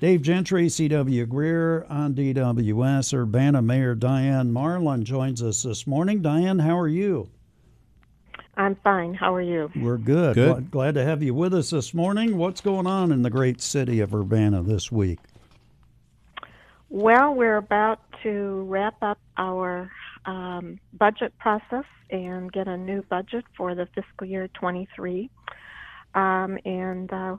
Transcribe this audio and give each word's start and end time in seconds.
Dave 0.00 0.22
Gentry, 0.22 0.68
C.W. 0.68 1.26
Greer 1.26 1.86
on 1.88 2.14
DWS. 2.14 3.14
Urbana 3.14 3.62
Mayor 3.62 3.94
Diane 3.94 4.52
Marlin 4.52 5.04
joins 5.04 5.42
us 5.42 5.62
this 5.62 5.86
morning. 5.86 6.20
Diane, 6.20 6.58
how 6.58 6.78
are 6.78 6.88
you? 6.88 7.30
I'm 8.56 8.76
fine. 8.76 9.14
How 9.14 9.34
are 9.34 9.40
you? 9.42 9.70
We're 9.74 9.98
good. 9.98 10.34
Good. 10.34 10.70
Glad 10.70 10.94
to 10.94 11.04
have 11.04 11.22
you 11.22 11.34
with 11.34 11.54
us 11.54 11.70
this 11.70 11.94
morning. 11.94 12.36
What's 12.36 12.60
going 12.60 12.86
on 12.86 13.12
in 13.12 13.22
the 13.22 13.30
great 13.30 13.60
city 13.60 14.00
of 14.00 14.14
Urbana 14.14 14.62
this 14.62 14.92
week? 14.92 15.18
Well, 16.88 17.34
we're 17.34 17.56
about 17.56 18.00
to 18.22 18.64
wrap 18.68 19.02
up 19.02 19.18
our 19.36 19.90
um, 20.26 20.78
budget 20.92 21.36
process 21.38 21.84
and 22.10 22.52
get 22.52 22.68
a 22.68 22.76
new 22.76 23.02
budget 23.02 23.44
for 23.56 23.74
the 23.74 23.86
fiscal 23.94 24.26
year 24.26 24.48
23. 24.48 25.30
Um, 26.14 26.58
and 26.64 27.12
uh, 27.12 27.16
uh, 27.16 27.36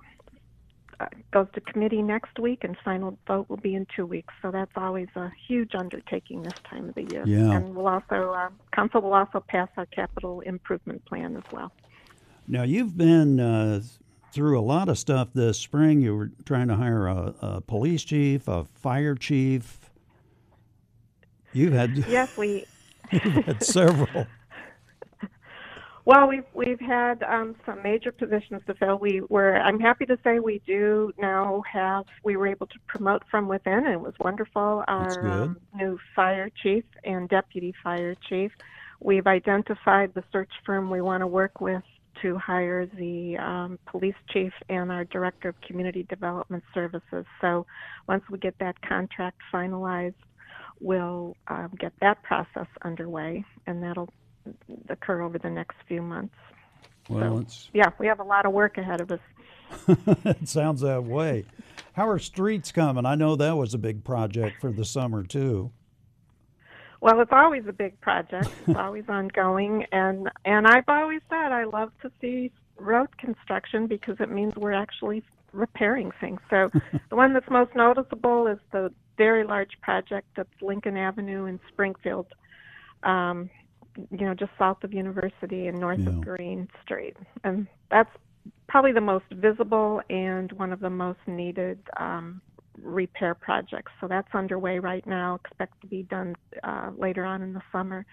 goes 1.32 1.48
to 1.54 1.62
committee 1.62 2.02
next 2.02 2.40
week, 2.40 2.64
and 2.64 2.78
final 2.84 3.18
vote 3.28 3.50
will 3.50 3.58
be 3.58 3.76
in 3.76 3.86
two 3.96 4.06
weeks. 4.06 4.34
So 4.42 4.52
that's 4.52 4.72
always 4.76 5.08
a 5.16 5.32
huge 5.48 5.76
undertaking 5.76 6.44
this 6.44 6.54
time 6.70 6.90
of 6.90 6.96
the 6.96 7.04
year. 7.04 7.24
Yeah. 7.26 7.52
And 7.52 7.76
we'll 7.76 7.88
also, 7.88 8.32
uh, 8.32 8.50
council 8.74 9.02
will 9.02 9.14
also 9.14 9.44
pass 9.48 9.70
our 9.78 9.86
capital 9.88 10.42
improvement 10.42 11.04
plan 11.06 11.36
as 11.36 11.44
well. 11.52 11.72
Now, 12.48 12.64
you've 12.64 12.98
been 12.98 13.40
uh, 13.40 13.82
through 14.32 14.60
a 14.60 14.62
lot 14.62 14.90
of 14.90 14.98
stuff 15.00 15.30
this 15.34 15.58
spring. 15.58 16.02
You 16.02 16.16
were 16.16 16.32
trying 16.46 16.68
to 16.68 16.76
hire 16.76 17.08
a, 17.08 17.34
a 17.42 17.62
police 17.62 18.04
chief, 18.04 18.48
a 18.48 18.66
fire 18.66 19.16
chief. 19.16 19.90
You've 21.54 21.74
had, 21.74 21.98
Yes, 21.98 22.36
we 22.38 22.66
you've 23.12 23.22
had 23.22 23.64
several. 23.64 24.28
Well, 26.06 26.28
we've 26.28 26.46
we've 26.54 26.80
had 26.80 27.24
um, 27.24 27.56
some 27.66 27.82
major 27.82 28.12
positions 28.12 28.62
to 28.68 28.76
fill. 28.76 29.00
We 29.00 29.22
were. 29.28 29.58
I'm 29.58 29.80
happy 29.80 30.06
to 30.06 30.18
say 30.24 30.38
we 30.38 30.62
do 30.68 31.12
now 31.18 31.64
have. 31.72 32.06
We 32.24 32.38
were 32.38 32.46
able 32.46 32.68
to 32.68 32.80
promote 32.88 33.24
from 33.32 33.48
within, 33.48 33.74
and 33.74 33.88
it 33.88 34.00
was 34.00 34.14
wonderful. 34.20 34.84
That's 34.88 35.18
Our 35.18 35.22
good. 35.22 35.32
Um, 35.32 35.58
new 35.74 35.98
fire 36.16 36.50
chief 36.62 36.84
and 37.04 37.28
deputy 37.28 37.74
fire 37.84 38.16
chief. 38.30 38.52
We've 39.00 39.26
identified 39.26 40.14
the 40.14 40.24
search 40.32 40.52
firm 40.64 40.92
we 40.92 41.02
want 41.02 41.22
to 41.22 41.28
work 41.28 41.60
with 41.60 41.84
to 42.22 42.38
hire 42.38 42.86
the 42.86 43.38
um, 43.38 43.80
police 43.88 44.16
chief 44.32 44.54
and 44.70 44.92
our 44.92 45.06
director 45.06 45.50
of 45.50 45.56
community 45.62 46.04
development 46.04 46.64
services. 46.74 47.26
So 47.42 47.66
once 48.08 48.24
we 48.30 48.38
get 48.38 48.54
that 48.60 48.80
contract 48.88 49.38
finalized, 49.52 50.14
we'll 50.80 51.36
um, 51.48 51.72
get 51.80 51.94
that 52.02 52.22
process 52.22 52.68
underway, 52.84 53.44
and 53.66 53.82
that'll 53.82 54.10
occur 54.90 55.22
over 55.22 55.38
the 55.38 55.50
next 55.50 55.76
few 55.88 56.02
months. 56.02 56.36
Well, 57.10 57.36
So- 57.36 57.42
it's, 57.42 57.70
Yeah, 57.74 57.90
we 58.00 58.08
have 58.08 58.20
a 58.20 58.24
lot 58.24 58.46
of 58.46 58.54
work 58.54 58.78
ahead 58.78 59.02
of 59.02 59.12
us. 59.12 59.20
it 60.26 60.48
sounds 60.48 60.82
that 60.82 61.04
way. 61.04 61.46
How 61.94 62.08
are 62.10 62.20
streets 62.20 62.72
coming? 62.72 63.06
I 63.06 63.16
know 63.16 63.36
that 63.36 63.58
was 63.58 63.74
a 63.74 63.78
big 63.78 64.04
project 64.04 64.62
for 64.62 64.72
the 64.72 64.86
summer, 64.86 65.24
too. 65.24 65.72
Well, 67.02 67.20
it's 67.22 67.32
always 67.32 67.64
a 67.68 67.74
big 67.74 68.00
project. 68.02 68.50
It's 68.68 68.78
always 68.80 69.04
ongoing, 69.08 69.86
and 69.92 70.30
and 70.44 70.66
I've 70.66 70.88
always 70.88 71.22
said 71.30 71.52
I 71.52 71.66
love 71.66 71.92
to 72.02 72.12
see 72.20 72.52
road 72.78 73.16
construction 73.18 73.88
because 73.88 74.16
it 74.20 74.32
means 74.32 74.56
we're 74.56 74.74
actually 74.74 75.24
repairing 75.52 76.12
things. 76.20 76.40
So 76.50 76.70
the 77.10 77.16
one 77.16 77.34
that's 77.34 77.50
most 77.50 77.76
noticeable 77.76 78.48
is 78.48 78.58
the 78.72 78.92
very 79.18 79.44
large 79.46 79.80
project 79.82 80.38
of 80.38 80.48
Lincoln 80.62 80.98
Avenue 80.98 81.46
in 81.46 81.60
Springfield. 81.72 82.28
Um, 83.04 83.50
you 84.12 84.26
know, 84.26 84.34
just 84.34 84.52
south 84.58 84.84
of 84.84 84.94
University 84.94 85.68
and 85.68 85.80
north 85.80 86.00
Yeah. 86.00 86.10
of 86.10 86.22
Green 86.22 86.68
Street, 86.84 87.16
and 87.44 87.68
that's 87.90 88.10
probably 88.68 88.92
the 88.92 89.02
most 89.02 89.26
visible 89.32 90.02
and 90.10 90.52
one 90.54 90.72
of 90.74 90.80
the 90.80 90.90
most 90.90 91.20
needed 91.28 91.80
um, 91.98 92.42
repair 92.82 93.34
projects. 93.34 93.92
So 94.02 94.08
that's 94.08 94.28
underway 94.34 94.80
right 94.80 95.06
now. 95.08 95.36
Expect 95.36 95.80
to 95.82 95.88
be 95.88 96.04
done 96.04 96.36
uh, 96.64 96.92
later 96.98 97.26
on 97.26 97.42
in 97.42 97.54
the 97.54 97.62
summer, 97.72 98.06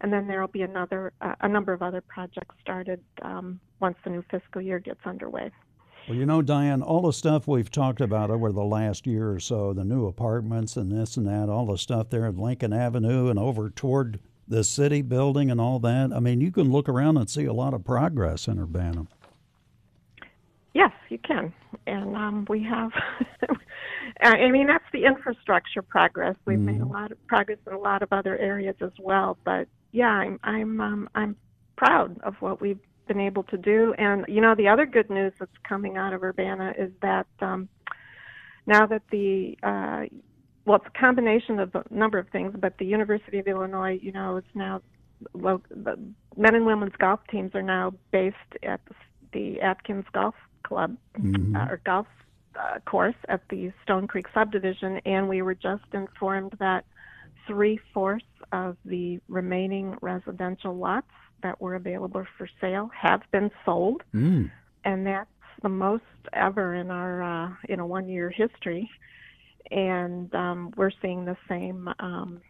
and 0.00 0.12
then 0.12 0.26
there 0.26 0.40
will 0.40 0.48
be 0.48 0.62
another 0.62 1.12
uh, 1.20 1.34
a 1.40 1.48
number 1.48 1.72
of 1.72 1.82
other 1.82 2.00
projects 2.00 2.54
started 2.60 3.00
um, 3.22 3.60
once 3.80 3.96
the 4.04 4.10
new 4.10 4.24
fiscal 4.30 4.62
year 4.62 4.78
gets 4.78 5.00
underway. 5.04 5.50
Well, 6.08 6.16
you 6.16 6.24
know, 6.24 6.40
Diane, 6.40 6.80
all 6.80 7.02
the 7.02 7.12
stuff 7.12 7.46
we've 7.46 7.70
talked 7.70 8.00
about 8.00 8.30
over 8.30 8.50
the 8.50 8.64
last 8.64 9.06
year 9.06 9.30
or 9.30 9.40
so, 9.40 9.74
the 9.74 9.84
new 9.84 10.06
apartments 10.06 10.74
and 10.76 10.90
this 10.90 11.18
and 11.18 11.26
that, 11.26 11.50
all 11.50 11.66
the 11.66 11.76
stuff 11.76 12.08
there 12.08 12.24
at 12.24 12.36
Lincoln 12.38 12.72
Avenue 12.72 13.28
and 13.28 13.38
over 13.38 13.68
toward 13.68 14.18
the 14.48 14.64
city 14.64 15.02
building 15.02 15.50
and 15.50 15.60
all 15.60 15.78
that. 15.80 16.12
I 16.12 16.20
mean, 16.20 16.40
you 16.40 16.50
can 16.50 16.72
look 16.72 16.88
around 16.88 17.16
and 17.16 17.28
see 17.28 17.44
a 17.44 17.52
lot 17.52 17.74
of 17.74 17.84
progress 17.84 18.48
in 18.48 18.58
Urbana. 18.58 19.06
Yes, 20.74 20.92
you 21.08 21.18
can, 21.18 21.52
and 21.86 22.14
um, 22.16 22.46
we 22.48 22.62
have. 22.62 22.92
I 24.20 24.50
mean, 24.50 24.66
that's 24.66 24.84
the 24.92 25.04
infrastructure 25.04 25.82
progress. 25.82 26.36
We've 26.44 26.58
made 26.58 26.80
a 26.80 26.86
lot 26.86 27.12
of 27.12 27.26
progress 27.26 27.58
in 27.66 27.72
a 27.72 27.78
lot 27.78 28.02
of 28.02 28.12
other 28.12 28.36
areas 28.38 28.76
as 28.80 28.92
well. 28.98 29.38
But 29.44 29.68
yeah, 29.92 30.08
I'm 30.08 30.38
I'm 30.42 30.80
um, 30.80 31.10
I'm 31.14 31.36
proud 31.76 32.20
of 32.22 32.34
what 32.40 32.60
we've 32.60 32.80
been 33.06 33.20
able 33.20 33.42
to 33.44 33.56
do. 33.56 33.94
And 33.98 34.24
you 34.28 34.40
know, 34.40 34.54
the 34.54 34.68
other 34.68 34.86
good 34.86 35.10
news 35.10 35.32
that's 35.38 35.50
coming 35.64 35.96
out 35.96 36.12
of 36.12 36.22
Urbana 36.22 36.74
is 36.76 36.90
that 37.00 37.26
um, 37.40 37.68
now 38.66 38.86
that 38.86 39.02
the 39.10 39.58
uh, 39.62 40.04
well, 40.68 40.76
it's 40.76 40.86
a 40.94 40.98
combination 40.98 41.58
of 41.58 41.74
a 41.74 41.82
number 41.90 42.18
of 42.18 42.28
things, 42.28 42.54
but 42.58 42.76
the 42.78 42.84
University 42.84 43.38
of 43.38 43.48
Illinois, 43.48 43.98
you 44.02 44.12
know, 44.12 44.36
is 44.36 44.44
now 44.54 44.82
lo- 45.32 45.62
the 45.70 45.98
men 46.36 46.54
and 46.54 46.66
women's 46.66 46.94
golf 46.98 47.20
teams 47.30 47.54
are 47.54 47.62
now 47.62 47.94
based 48.12 48.36
at 48.62 48.80
the, 49.32 49.60
Atkins 49.62 50.04
Golf 50.12 50.34
Club 50.64 50.96
uh, 51.16 51.66
or 51.70 51.80
golf 51.84 52.06
uh, 52.58 52.78
course 52.84 53.14
at 53.28 53.40
the 53.48 53.72
Stone 53.82 54.08
Creek 54.08 54.26
subdivision, 54.34 55.00
and 55.06 55.26
we 55.26 55.40
were 55.40 55.54
just 55.54 55.84
informed 55.94 56.52
that 56.58 56.84
three 57.46 57.80
fourths 57.94 58.26
of 58.52 58.76
the 58.84 59.18
remaining 59.28 59.96
residential 60.02 60.76
lots 60.76 61.06
that 61.42 61.58
were 61.62 61.76
available 61.76 62.26
for 62.36 62.46
sale 62.60 62.90
have 62.94 63.22
been 63.32 63.50
sold, 63.64 64.02
Mm. 64.14 64.50
and 64.84 65.06
that's 65.06 65.30
the 65.62 65.68
most 65.70 66.04
ever 66.34 66.74
in 66.74 66.90
our 66.90 67.22
uh, 67.22 67.50
in 67.68 67.80
a 67.80 67.86
one 67.86 68.06
year 68.08 68.28
history. 68.28 68.90
And 69.70 70.34
um, 70.34 70.72
we're 70.76 70.90
seeing 71.02 71.24
the 71.24 71.36
same 71.48 71.88
um, 71.98 72.40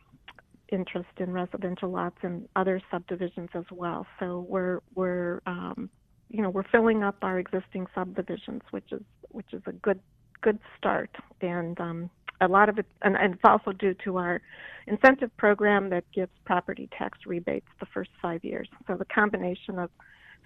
interest 0.70 1.08
in 1.18 1.32
residential 1.32 1.90
lots 1.90 2.16
and 2.22 2.48
other 2.56 2.80
subdivisions 2.90 3.50
as 3.54 3.64
well. 3.70 4.06
So 4.20 4.46
we're 4.48 4.80
we're 4.94 5.40
um, 5.46 5.90
you 6.28 6.42
know 6.42 6.50
we're 6.50 6.68
filling 6.70 7.02
up 7.02 7.16
our 7.22 7.38
existing 7.38 7.86
subdivisions, 7.94 8.62
which 8.70 8.92
is 8.92 9.02
which 9.30 9.52
is 9.52 9.62
a 9.66 9.72
good 9.72 10.00
good 10.40 10.58
start. 10.76 11.10
And 11.40 11.80
um, 11.80 12.10
a 12.40 12.48
lot 12.48 12.68
of 12.68 12.78
it, 12.78 12.86
and, 13.02 13.16
and 13.16 13.34
it's 13.34 13.42
also 13.44 13.72
due 13.72 13.94
to 14.04 14.18
our 14.18 14.40
incentive 14.86 15.36
program 15.36 15.90
that 15.90 16.04
gives 16.14 16.30
property 16.44 16.88
tax 16.96 17.18
rebates 17.26 17.66
the 17.80 17.86
first 17.86 18.10
five 18.22 18.44
years. 18.44 18.68
So 18.86 18.96
the 18.96 19.04
combination 19.06 19.78
of 19.78 19.90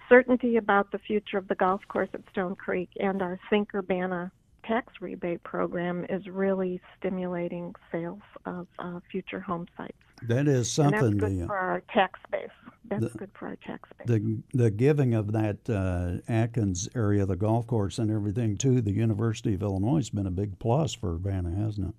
certainty 0.09 0.57
about 0.57 0.91
the 0.91 0.97
future 0.97 1.37
of 1.37 1.47
the 1.47 1.55
golf 1.55 1.81
course 1.87 2.09
at 2.13 2.21
Stone 2.31 2.55
Creek 2.55 2.89
and 2.99 3.21
our 3.21 3.39
Think 3.49 3.73
Urbana 3.73 4.31
tax 4.67 4.93
rebate 5.01 5.43
program 5.43 6.05
is 6.09 6.27
really 6.27 6.81
stimulating 6.97 7.73
sales 7.91 8.21
of 8.45 8.67
uh, 8.79 8.99
future 9.11 9.39
home 9.39 9.67
sites. 9.77 9.97
That 10.27 10.47
is 10.47 10.71
something. 10.71 10.95
And 10.95 11.21
that's 11.21 11.31
good 11.31 11.41
The, 11.41 11.45
for 11.47 11.57
our 11.57 11.81
tax 11.93 12.19
base. 12.31 12.49
That's 12.85 13.11
the- 13.11 13.17
good 13.17 13.31
for 13.37 13.47
our 13.47 13.55
tax 13.57 13.89
base. 13.97 14.07
the 14.07 14.37
the 14.53 14.71
giving 14.71 15.13
of 15.13 15.31
that 15.33 15.69
uh, 15.69 16.31
Atkins 16.31 16.87
area, 16.95 17.25
the 17.25 17.35
golf 17.35 17.67
course 17.67 17.97
and 17.99 18.11
everything 18.11 18.57
to 18.57 18.81
the 18.81 18.91
University 18.91 19.53
of 19.53 19.61
Illinois 19.61 19.97
has 19.97 20.09
been 20.09 20.27
a 20.27 20.31
big 20.31 20.59
plus 20.59 20.93
for 20.93 21.13
Urbana, 21.15 21.51
hasn't 21.51 21.89
it? 21.89 21.95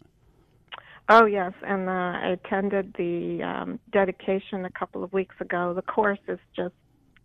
Oh 1.09 1.27
yes, 1.27 1.53
and 1.67 1.89
uh, 1.89 1.93
I 1.93 2.29
attended 2.29 2.95
the 2.97 3.43
um, 3.43 3.79
dedication 3.93 4.65
a 4.65 4.71
couple 4.71 5.05
of 5.05 5.13
weeks 5.13 5.37
ago. 5.41 5.75
The 5.75 5.83
course 5.83 6.19
is 6.29 6.39
just 6.57 6.75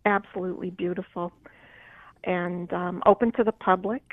absolutely 0.06 0.69
beautiful 0.69 1.31
and 2.25 2.72
um, 2.74 3.02
open 3.06 3.31
to 3.34 3.44
the 3.44 3.52
public, 3.54 4.04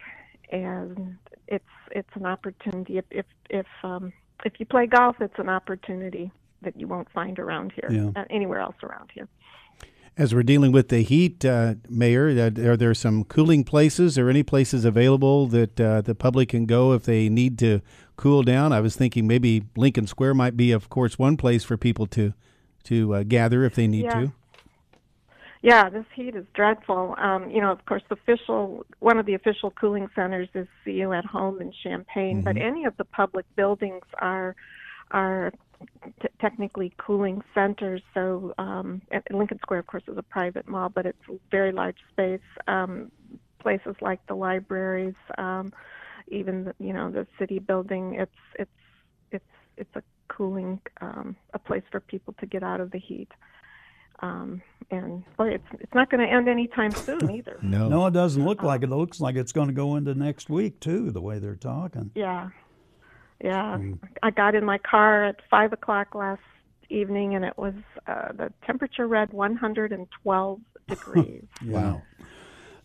and 0.51 1.17
it's 1.49 1.65
it's 1.91 2.09
an 2.15 2.27
opportunity. 2.27 2.99
If 2.99 3.05
if 3.11 3.27
if 3.51 3.67
um, 3.83 4.13
if 4.45 4.55
you 4.59 4.67
play 4.67 4.87
golf, 4.87 5.17
it's 5.21 5.39
an 5.39 5.49
opportunity 5.49 6.31
that 6.63 6.79
you 6.79 6.87
won't 6.89 7.11
find 7.11 7.39
around 7.39 7.73
here, 7.73 7.89
Yeah. 7.91 8.11
uh, 8.21 8.25
anywhere 8.31 8.61
else 8.61 8.77
around 8.83 9.11
here. 9.13 9.29
As 10.19 10.35
we're 10.35 10.43
dealing 10.43 10.73
with 10.73 10.89
the 10.89 11.03
heat, 11.03 11.45
uh, 11.45 11.75
Mayor, 11.91 12.29
uh, 12.31 12.63
are 12.67 12.77
there 12.77 12.95
some 12.95 13.23
cooling 13.25 13.65
places 13.65 14.17
or 14.17 14.31
any 14.31 14.43
places 14.43 14.87
available 14.87 15.47
that 15.49 15.79
uh, 15.79 16.01
the 16.01 16.15
public 16.15 16.49
can 16.49 16.65
go 16.65 16.93
if 16.95 17.03
they 17.05 17.29
need 17.29 17.59
to 17.59 17.83
cool 18.17 18.43
down? 18.43 18.73
I 18.73 18.81
was 18.81 18.97
thinking 18.97 19.27
maybe 19.27 19.65
Lincoln 19.77 20.07
Square 20.07 20.33
might 20.35 20.57
be, 20.57 20.73
of 20.73 20.89
course, 20.89 21.19
one 21.19 21.37
place 21.37 21.65
for 21.65 21.77
people 21.77 22.07
to 22.09 22.33
to 22.85 23.15
uh, 23.17 23.23
gather 23.25 23.65
if 23.65 23.75
they 23.75 23.87
need 23.89 24.05
Yeah. 24.05 24.21
to. 24.21 24.33
Yeah, 25.67 25.91
this 25.91 26.05
heat 26.15 26.37
is 26.37 26.45
dreadful. 26.55 27.17
Um, 27.19 27.51
you 27.51 27.61
know, 27.61 27.73
of 27.73 27.85
course, 27.87 28.05
official 28.13 28.87
one 29.01 29.19
of 29.19 29.27
the 29.27 29.35
official 29.35 29.73
cooling 29.73 30.07
centers 30.15 30.49
is 30.55 30.69
CU 30.85 31.13
at 31.13 31.25
Home 31.25 31.61
in 31.61 31.73
Champaign, 31.83 32.43
but 32.43 32.57
any 32.57 32.85
of 32.85 32.97
the 32.99 33.05
public 33.05 33.45
buildings 33.57 34.05
are 34.21 34.55
are 35.11 35.53
t- 36.23 36.29
technically 36.41 36.93
cooling 36.99 37.43
centers. 37.53 38.01
So 38.15 38.55
um, 38.59 39.03
Lincoln 39.29 39.59
Square, 39.59 39.81
of 39.81 39.89
course, 39.89 40.05
is 40.07 40.17
a 40.17 40.23
private 40.23 40.69
mall, 40.69 40.89
but 40.89 41.05
it's 41.05 41.19
a 41.29 41.35
very 41.51 41.73
large 41.73 41.99
space. 42.12 42.39
Um, 42.69 43.11
places 43.59 43.97
like 44.01 44.25
the 44.29 44.37
libraries, 44.37 45.17
um, 45.37 45.73
even 46.29 46.67
the, 46.67 46.75
you 46.79 46.93
know 46.93 47.11
the 47.11 47.27
city 47.41 47.59
building. 47.59 48.15
It's 48.15 48.31
it's 48.57 48.71
it's 49.33 49.45
it's 49.77 49.97
a 49.97 50.03
cooling 50.29 50.81
um, 51.01 51.35
a 51.55 51.59
place 51.59 51.83
for 51.91 51.99
people 51.99 52.37
to 52.39 52.47
get 52.47 52.62
out 52.62 52.81
of 52.81 52.93
the 52.93 53.01
heat. 53.01 53.33
Um, 54.21 54.62
and 54.91 55.25
boy, 55.37 55.50
it's 55.55 55.67
it's 55.81 55.94
not 55.94 56.11
going 56.11 56.27
to 56.27 56.33
end 56.33 56.49
anytime 56.49 56.93
soon 56.93 57.31
either. 57.37 57.59
No. 57.62 57.88
No, 57.88 58.06
it 58.06 58.12
doesn't 58.12 58.44
look 58.44 58.62
like 58.62 58.83
it. 58.83 58.91
It 58.91 58.94
looks 58.94 59.21
like 59.21 59.37
it's 59.37 59.53
going 59.53 59.69
to 59.69 59.75
go 59.75 59.97
into 59.97 60.15
next 60.15 60.49
week 60.49 60.81
too. 60.81 61.11
The 61.11 61.21
way 61.21 61.38
they're 61.38 61.56
talking. 61.56 62.11
Yeah, 62.15 62.50
yeah. 63.43 63.79
I 64.23 64.31
got 64.31 64.55
in 64.55 64.65
my 64.65 64.79
car 64.79 65.25
at 65.25 65.37
five 65.50 65.73
o'clock 65.73 66.15
last 66.15 66.43
evening, 66.88 67.35
and 67.35 67.44
it 67.44 67.56
was 67.56 67.75
uh, 68.06 68.33
the 68.33 68.53
temperature 68.65 69.06
read 69.06 69.33
112 69.33 70.61
degrees. 70.88 71.44
Wow. 71.65 72.03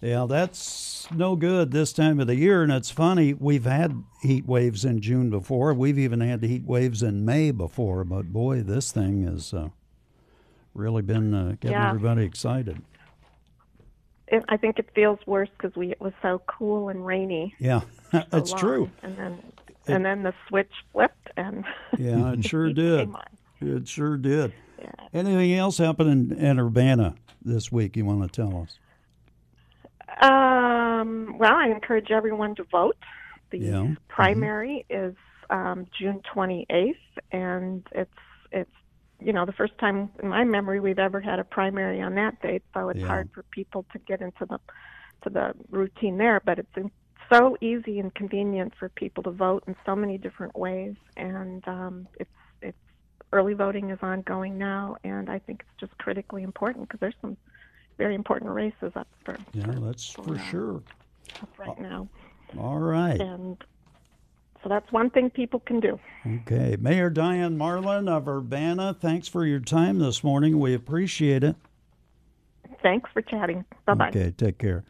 Yeah, 0.01 0.25
that's 0.27 1.07
no 1.11 1.35
good 1.35 1.71
this 1.71 1.93
time 1.93 2.19
of 2.19 2.25
the 2.25 2.35
year. 2.35 2.63
And 2.63 2.71
it's 2.71 2.89
funny, 2.89 3.35
we've 3.35 3.65
had 3.65 4.03
heat 4.23 4.47
waves 4.47 4.83
in 4.83 4.99
June 4.99 5.29
before. 5.29 5.75
We've 5.75 5.99
even 5.99 6.21
had 6.21 6.41
the 6.41 6.47
heat 6.47 6.65
waves 6.65 7.03
in 7.03 7.23
May 7.23 7.51
before. 7.51 8.03
But 8.03 8.33
boy, 8.33 8.63
this 8.63 8.91
thing 8.91 9.27
is 9.27 9.53
uh, 9.53 9.69
really 10.73 11.01
been 11.01 11.33
uh, 11.33 11.55
getting 11.59 11.77
Yeah. 11.77 11.87
everybody 11.89 12.23
excited. 12.23 12.81
it, 14.27 14.43
I 14.49 14.57
think 14.57 14.79
it 14.79 14.89
feels 14.95 15.19
worse 15.25 15.49
because 15.57 15.75
we 15.75 15.91
it 15.91 15.99
was 16.01 16.13
so 16.21 16.41
cool 16.47 16.89
and 16.89 17.05
rainy. 17.05 17.53
Yeah, 17.59 17.81
so 18.11 18.23
that's 18.29 18.51
long. 18.51 18.59
true. 18.59 18.89
And 19.03 19.17
then 19.17 19.43
and 19.87 20.05
then 20.05 20.23
the 20.23 20.33
switch 20.47 20.71
flipped, 20.91 21.29
and 21.35 21.65
Yeah, 21.97 22.33
it 22.33 22.45
sure 22.45 22.71
did. 22.71 23.09
It 23.59 23.87
sure 23.87 24.15
did. 24.17 24.53
Yeah. 24.79 24.91
Anything 25.13 25.53
else 25.53 25.77
happening 25.77 26.35
in 26.37 26.59
Urbana 26.59 27.15
this 27.43 27.71
week 27.71 27.95
you 27.97 28.05
want 28.05 28.21
to 28.23 28.41
tell 28.41 28.61
us? 28.61 28.79
Um, 30.21 31.37
well, 31.37 31.53
I 31.55 31.67
encourage 31.67 32.11
everyone 32.11 32.55
to 32.55 32.63
vote. 32.63 32.97
The 33.51 33.59
Yeah. 33.59 33.95
primary 34.07 34.85
is 34.89 35.15
um, 35.49 35.87
June 35.97 36.21
28th, 36.33 36.95
and 37.31 37.85
it's 37.91 38.09
it's 38.51 38.71
you 39.21 39.33
know 39.33 39.45
the 39.45 39.53
first 39.53 39.77
time 39.79 40.09
in 40.21 40.29
my 40.29 40.43
memory 40.43 40.79
we've 40.79 40.99
ever 40.99 41.21
had 41.21 41.39
a 41.39 41.43
primary 41.43 42.01
on 42.01 42.15
that 42.15 42.41
date. 42.41 42.63
So 42.73 42.89
it's 42.89 42.99
Yeah. 42.99 43.07
hard 43.07 43.29
for 43.33 43.43
people 43.51 43.85
to 43.93 43.99
get 43.99 44.21
into 44.21 44.45
the 44.49 44.59
to 45.23 45.29
the 45.29 45.53
routine 45.69 46.17
there, 46.17 46.41
but 46.45 46.59
it's 46.59 46.75
in, 46.75 46.91
so 47.31 47.55
easy 47.61 47.99
and 47.99 48.13
convenient 48.15 48.73
for 48.77 48.89
people 48.89 49.23
to 49.23 49.31
vote 49.31 49.63
in 49.67 49.75
so 49.85 49.95
many 49.95 50.17
different 50.17 50.55
ways, 50.57 50.95
and 51.17 51.65
um, 51.67 52.07
it's 52.19 52.29
it's 52.61 52.77
early 53.31 53.53
voting 53.53 53.89
is 53.91 53.99
ongoing 54.01 54.57
now, 54.57 54.95
and 55.03 55.29
I 55.29 55.39
think 55.39 55.61
it's 55.61 55.79
just 55.79 55.97
critically 55.99 56.43
important 56.43 56.87
because 56.87 56.99
there's 56.99 57.15
some 57.21 57.37
very 57.97 58.15
important 58.15 58.51
races 58.51 58.91
up 58.95 59.07
for 59.23 59.37
Yeah, 59.53 59.75
that's 59.79 60.11
for 60.11 60.35
Yeah. 60.35 60.49
sure. 60.49 60.83
up 61.41 61.49
right 61.57 61.79
now. 61.79 62.09
All 62.57 62.79
right. 62.79 63.19
And 63.19 63.57
so 64.63 64.69
that's 64.69 64.91
one 64.91 65.09
thing 65.09 65.29
people 65.29 65.59
can 65.59 65.79
do. 65.79 65.99
Okay. 66.41 66.75
Mayor 66.79 67.09
Diane 67.09 67.57
Marlin 67.57 68.07
of 68.07 68.27
Urbana, 68.27 68.93
thanks 68.93 69.27
for 69.27 69.45
your 69.45 69.59
time 69.59 69.99
this 69.99 70.23
morning. 70.23 70.59
We 70.59 70.73
appreciate 70.73 71.43
it. 71.43 71.55
Thanks 72.81 73.09
for 73.13 73.21
chatting. 73.21 73.65
Bye 73.85 73.93
bye. 73.93 74.09
Okay, 74.09 74.31
take 74.31 74.57
care. 74.57 74.83